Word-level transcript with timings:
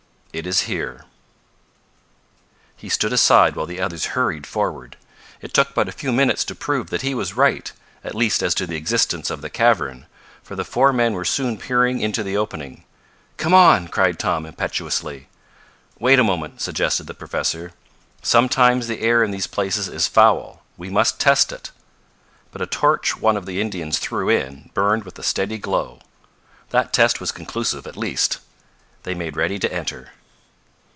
It 0.33 0.47
is 0.47 0.61
here." 0.61 1.03
He 2.77 2.87
stood 2.87 3.11
aside 3.11 3.57
while 3.57 3.65
the 3.65 3.81
others 3.81 4.05
hurried 4.15 4.47
forward. 4.47 4.95
It 5.41 5.53
took 5.53 5.73
but 5.73 5.89
a 5.89 5.91
few 5.91 6.13
minutes 6.13 6.45
to 6.45 6.55
prove 6.55 6.89
that 6.89 7.01
he 7.01 7.13
was 7.13 7.35
right 7.35 7.69
at 8.01 8.15
least 8.15 8.41
as 8.41 8.55
to 8.55 8.65
the 8.65 8.77
existence 8.77 9.29
of 9.29 9.41
the 9.41 9.49
cavern 9.49 10.05
for 10.41 10.55
the 10.55 10.63
four 10.63 10.93
men 10.93 11.11
were 11.11 11.25
soon 11.25 11.57
peering 11.57 11.99
into 11.99 12.23
the 12.23 12.37
opening. 12.37 12.85
"Come 13.35 13.53
on!" 13.53 13.89
cried 13.89 14.17
Tom, 14.19 14.45
impetuously. 14.45 15.27
"Wait 15.99 16.17
a 16.17 16.23
moment," 16.23 16.61
suggested 16.61 17.07
the 17.07 17.13
professor, 17.13 17.73
"Sometimes 18.21 18.87
the 18.87 19.01
air 19.01 19.25
in 19.25 19.31
these 19.31 19.47
places 19.47 19.89
is 19.89 20.07
foul. 20.07 20.63
We 20.77 20.89
must 20.89 21.19
test 21.19 21.51
it." 21.51 21.71
But 22.53 22.61
a 22.61 22.65
torch 22.65 23.17
one 23.17 23.35
of 23.35 23.45
the 23.45 23.59
Indians 23.59 23.99
threw 23.99 24.29
in 24.29 24.69
burned 24.73 25.03
with 25.03 25.19
a 25.19 25.23
steady 25.23 25.57
glow. 25.57 25.99
That 26.69 26.93
test 26.93 27.19
was 27.19 27.33
conclusive 27.33 27.85
at 27.85 27.97
least. 27.97 28.37
They 29.03 29.13
made 29.13 29.35
ready 29.35 29.59
to 29.59 29.73
enter. 29.73 30.11